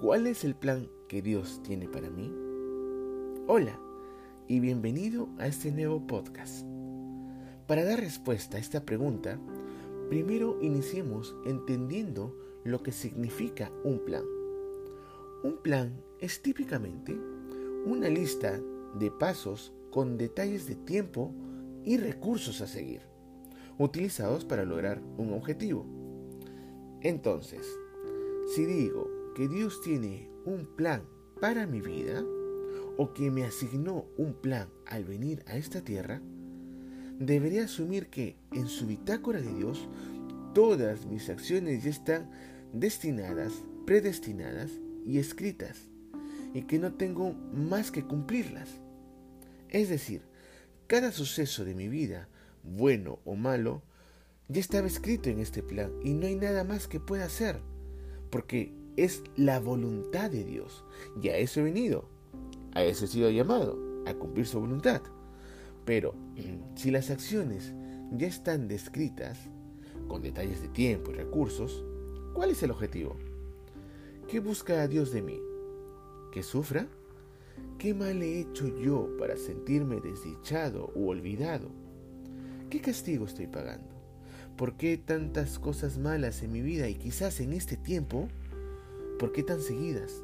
[0.00, 2.30] ¿Cuál es el plan que Dios tiene para mí?
[3.46, 3.80] Hola
[4.46, 6.66] y bienvenido a este nuevo podcast.
[7.66, 9.40] Para dar respuesta a esta pregunta,
[10.10, 14.22] primero iniciemos entendiendo lo que significa un plan.
[15.42, 17.18] Un plan es típicamente
[17.86, 18.60] una lista
[18.98, 21.32] de pasos con detalles de tiempo
[21.84, 23.00] y recursos a seguir,
[23.78, 25.86] utilizados para lograr un objetivo.
[27.00, 27.66] Entonces,
[28.54, 31.02] si digo que Dios tiene un plan
[31.42, 32.24] para mi vida
[32.96, 36.22] o que me asignó un plan al venir a esta tierra,
[37.18, 39.90] debería asumir que en su bitácora de Dios
[40.54, 42.30] todas mis acciones ya están
[42.72, 43.52] destinadas,
[43.84, 44.70] predestinadas
[45.04, 45.90] y escritas,
[46.54, 48.70] y que no tengo más que cumplirlas.
[49.68, 50.22] Es decir,
[50.86, 52.30] cada suceso de mi vida,
[52.62, 53.82] bueno o malo,
[54.48, 57.60] ya estaba escrito en este plan y no hay nada más que pueda hacer,
[58.30, 60.84] porque es la voluntad de Dios.
[61.20, 62.08] Y a eso he venido.
[62.74, 65.02] A eso he sido llamado, a cumplir su voluntad.
[65.84, 66.14] Pero
[66.74, 67.72] si las acciones
[68.12, 69.48] ya están descritas,
[70.08, 71.84] con detalles de tiempo y recursos,
[72.32, 73.16] ¿cuál es el objetivo?
[74.28, 75.40] ¿Qué busca Dios de mí?
[76.32, 76.86] ¿Que sufra?
[77.78, 81.70] ¿Qué mal he hecho yo para sentirme desdichado u olvidado?
[82.70, 83.94] ¿Qué castigo estoy pagando?
[84.56, 88.28] ¿Por qué tantas cosas malas en mi vida y quizás en este tiempo
[89.18, 90.22] ¿Por qué tan seguidas?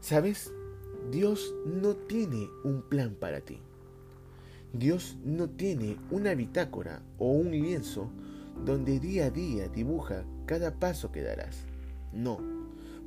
[0.00, 0.52] ¿Sabes?
[1.10, 3.58] Dios no tiene un plan para ti.
[4.72, 8.10] Dios no tiene una bitácora o un lienzo
[8.64, 11.64] donde día a día dibuja cada paso que darás.
[12.12, 12.38] No,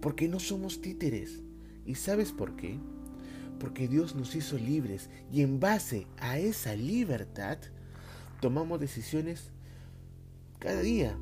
[0.02, 1.42] porque no somos títeres.
[1.86, 2.80] ¿Y sabes por qué?
[3.60, 7.58] Porque Dios nos hizo libres y en base a esa libertad
[8.42, 9.52] tomamos decisiones
[10.60, 11.18] cada día,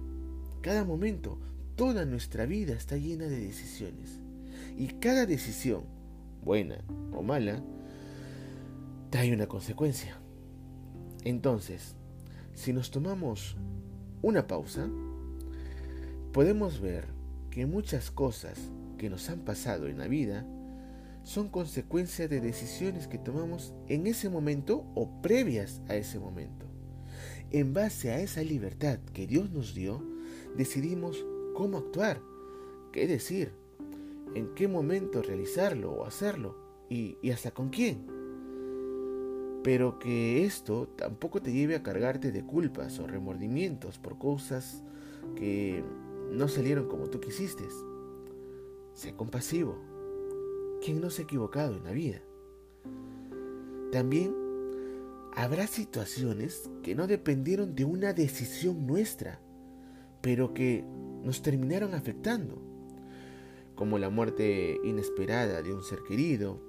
[0.61, 1.37] cada momento.
[1.81, 4.19] Toda nuestra vida está llena de decisiones.
[4.77, 5.81] Y cada decisión,
[6.43, 6.77] buena
[7.11, 7.63] o mala,
[9.09, 10.15] trae una consecuencia.
[11.23, 11.95] Entonces,
[12.53, 13.57] si nos tomamos
[14.21, 14.87] una pausa,
[16.31, 17.07] podemos ver
[17.49, 18.59] que muchas cosas
[18.99, 20.45] que nos han pasado en la vida
[21.23, 26.67] son consecuencia de decisiones que tomamos en ese momento o previas a ese momento.
[27.49, 30.05] En base a esa libertad que Dios nos dio,
[30.55, 31.25] decidimos
[31.61, 32.19] cómo actuar,
[32.91, 33.51] qué decir,
[34.33, 36.55] en qué momento realizarlo o hacerlo
[36.89, 38.07] y, hasta con quién.
[39.63, 44.81] Pero que esto tampoco te lleve a cargarte de culpas o remordimientos por cosas
[45.35, 45.83] que
[46.31, 47.65] no salieron como tú quisiste.
[48.95, 49.77] Sé compasivo.
[50.83, 52.23] ¿Quién no se ha equivocado en la vida?
[53.91, 54.33] También
[55.35, 59.39] habrá situaciones que no dependieron de una decisión nuestra,
[60.23, 60.83] pero que
[61.23, 62.61] nos terminaron afectando,
[63.75, 66.61] como la muerte inesperada de un ser querido,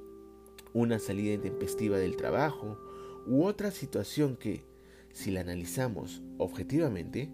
[0.72, 2.78] una salida intempestiva del trabajo
[3.26, 4.64] u otra situación que,
[5.12, 7.28] si la analizamos objetivamente,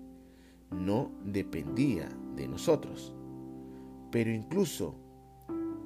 [0.71, 3.13] no dependía de nosotros.
[4.11, 4.95] Pero incluso,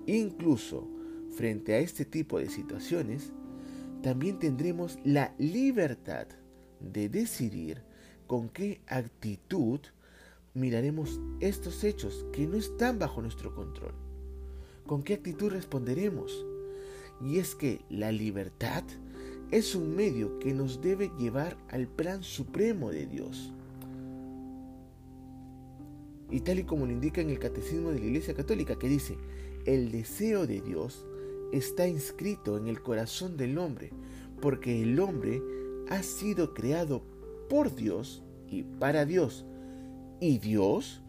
[0.06, 0.88] incluso
[1.30, 3.32] frente a este tipo de situaciones,
[4.02, 6.26] también tendremos la libertad
[6.80, 7.82] de decidir
[8.26, 9.80] con qué actitud
[10.54, 13.92] miraremos estos hechos que no están bajo nuestro control.
[14.86, 16.44] ¿Con qué actitud responderemos?
[17.20, 18.82] Y es que la libertad
[19.50, 23.52] es un medio que nos debe llevar al plan supremo de Dios.
[26.30, 29.18] Y tal y como lo indica en el Catecismo de la Iglesia Católica, que dice,
[29.66, 31.06] el deseo de Dios
[31.52, 33.90] está inscrito en el corazón del hombre,
[34.40, 35.42] porque el hombre
[35.90, 37.02] ha sido creado
[37.48, 39.44] por Dios y para Dios
[40.22, 41.00] y Dios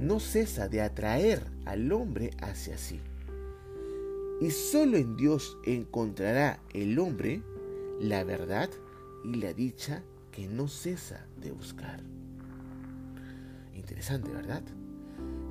[0.00, 2.98] no cesa de atraer al hombre hacia sí.
[4.40, 7.42] Y solo en Dios encontrará el hombre
[8.00, 8.70] la verdad
[9.22, 10.02] y la dicha
[10.32, 12.00] que no cesa de buscar.
[13.74, 14.62] Interesante, ¿verdad?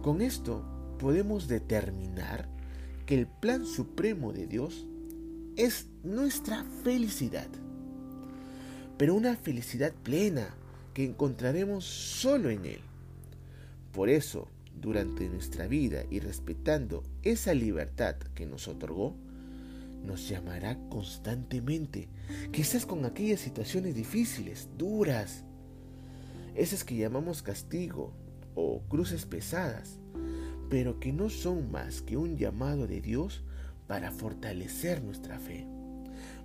[0.01, 0.65] Con esto
[0.97, 2.49] podemos determinar
[3.05, 4.87] que el plan supremo de Dios
[5.55, 7.47] es nuestra felicidad,
[8.97, 10.47] pero una felicidad plena
[10.95, 12.81] que encontraremos solo en Él.
[13.93, 19.15] Por eso, durante nuestra vida y respetando esa libertad que nos otorgó,
[20.03, 22.09] nos llamará constantemente,
[22.51, 25.45] quizás con aquellas situaciones difíciles, duras,
[26.55, 28.13] esas que llamamos castigo
[28.55, 29.99] o cruces pesadas,
[30.71, 33.43] pero que no son más que un llamado de Dios
[33.85, 35.67] para fortalecer nuestra fe,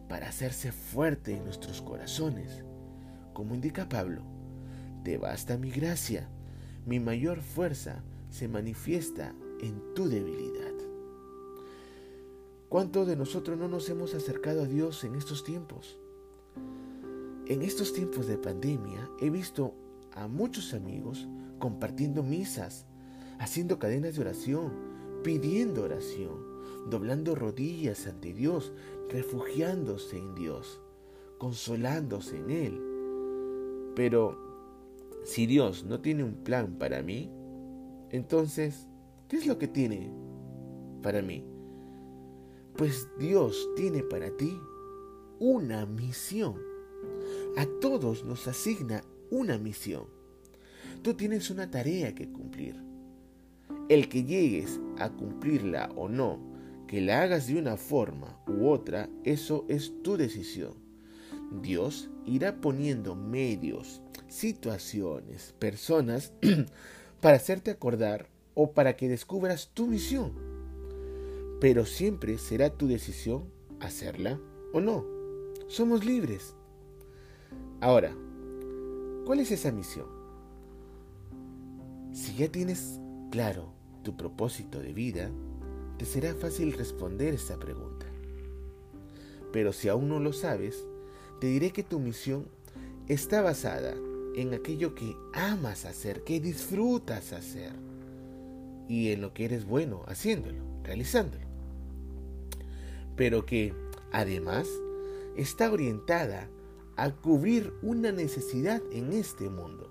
[0.06, 2.62] para hacerse fuerte en nuestros corazones.
[3.33, 4.23] Como indica Pablo,
[5.03, 6.29] te basta mi gracia
[6.88, 10.73] mi mayor fuerza se manifiesta en tu debilidad.
[12.70, 15.99] ¿Cuántos de nosotros no nos hemos acercado a Dios en estos tiempos?
[17.44, 19.75] En estos tiempos de pandemia he visto
[20.12, 22.87] a muchos amigos compartiendo misas,
[23.38, 24.73] haciendo cadenas de oración,
[25.23, 26.38] pidiendo oración,
[26.88, 28.73] doblando rodillas ante Dios,
[29.11, 30.81] refugiándose en Dios,
[31.37, 32.81] consolándose en Él.
[33.94, 34.48] Pero
[35.25, 37.31] si Dios no tiene un plan para mí,
[38.11, 38.88] entonces,
[39.29, 40.11] ¿qué es lo que tiene
[41.03, 41.44] para mí?
[42.76, 44.59] Pues Dios tiene para ti
[45.38, 46.56] una misión.
[47.56, 50.05] A todos nos asigna una misión.
[51.03, 52.76] Tú tienes una tarea que cumplir.
[53.88, 56.38] El que llegues a cumplirla o no,
[56.87, 60.88] que la hagas de una forma u otra, eso es tu decisión.
[61.50, 66.33] Dios irá poniendo medios, situaciones, personas
[67.21, 70.33] para hacerte acordar o para que descubras tu misión.
[71.61, 73.45] Pero siempre será tu decisión
[73.81, 74.39] hacerla
[74.73, 75.05] o no.
[75.69, 76.55] Somos libres.
[77.81, 78.15] Ahora,
[79.25, 80.06] ¿cuál es esa misión?
[82.12, 83.73] Si ya tienes claro
[84.03, 85.31] tu propósito de vida,
[85.99, 88.06] te será fácil responder esta pregunta.
[89.53, 90.87] Pero si aún no lo sabes,
[91.40, 92.46] te diré que tu misión
[93.06, 93.94] está basada
[94.37, 97.73] en aquello que amas hacer, que disfrutas hacer
[98.88, 101.46] y en lo que eres bueno haciéndolo, realizándolo.
[103.17, 103.75] Pero que
[104.12, 104.69] además
[105.37, 106.49] está orientada
[106.96, 109.91] a cubrir una necesidad en este mundo,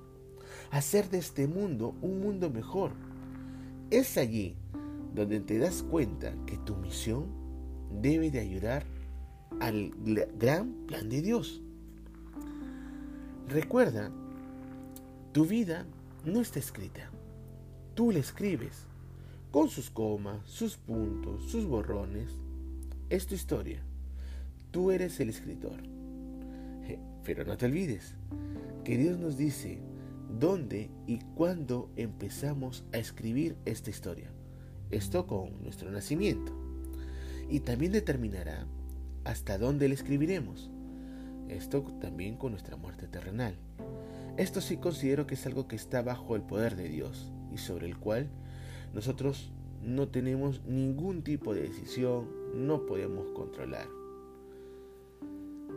[0.71, 2.91] hacer de este mundo un mundo mejor.
[3.91, 4.55] Es allí
[5.13, 7.25] donde te das cuenta que tu misión
[8.01, 8.85] debe de ayudar
[9.59, 9.91] al
[10.37, 11.61] gran plan de Dios.
[13.47, 14.11] Recuerda
[15.37, 15.85] tu vida
[16.25, 17.11] no está escrita.
[17.93, 18.85] Tú la escribes
[19.51, 22.31] con sus comas, sus puntos, sus borrones.
[23.09, 23.81] Es tu historia.
[24.71, 25.77] Tú eres el escritor.
[27.23, 28.15] Pero no te olvides
[28.83, 29.79] que Dios nos dice
[30.39, 34.31] dónde y cuándo empezamos a escribir esta historia.
[34.91, 36.51] Esto con nuestro nacimiento.
[37.49, 38.65] Y también determinará
[39.27, 40.71] hasta dónde la escribiremos.
[41.49, 43.55] Esto también con nuestra muerte terrenal.
[44.37, 47.87] Esto sí considero que es algo que está bajo el poder de Dios y sobre
[47.87, 48.29] el cual
[48.93, 49.51] nosotros
[49.83, 53.87] no tenemos ningún tipo de decisión, no podemos controlar.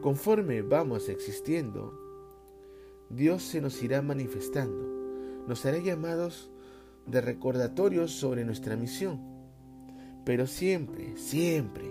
[0.01, 1.99] Conforme vamos existiendo,
[3.11, 6.53] Dios se nos irá manifestando, nos hará llamados
[7.07, 9.21] de recordatorios sobre nuestra misión,
[10.25, 11.91] pero siempre, siempre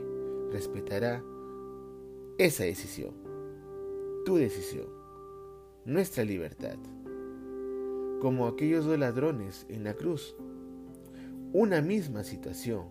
[0.52, 1.22] respetará
[2.40, 3.14] esa decisión,
[4.26, 4.88] tu decisión
[5.84, 6.78] nuestra libertad.
[8.22, 10.36] Como aquellos dos ladrones en la cruz.
[11.52, 12.86] Una misma situación.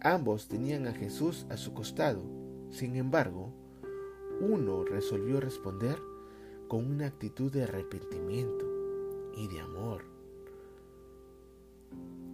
[0.00, 2.22] Ambos tenían a Jesús a su costado.
[2.70, 3.52] Sin embargo,
[4.40, 5.96] uno resolvió responder
[6.68, 8.66] con una actitud de arrepentimiento
[9.34, 10.04] y de amor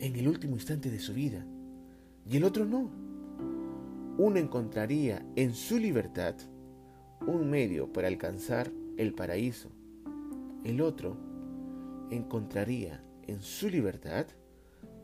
[0.00, 1.46] en el último instante de su vida
[2.28, 3.03] y el otro no.
[4.16, 6.36] Uno encontraría en su libertad
[7.26, 9.70] un medio para alcanzar el paraíso.
[10.64, 11.16] El otro
[12.10, 14.26] encontraría en su libertad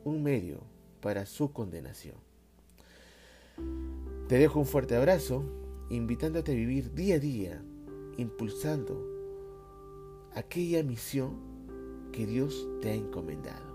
[0.04, 0.60] un medio
[1.00, 2.16] para su condenación.
[4.28, 5.44] Te dejo un fuerte abrazo,
[5.90, 7.62] invitándote a vivir día a día,
[8.16, 9.04] impulsando
[10.34, 11.36] aquella misión
[12.12, 13.70] que Dios te ha encomendado.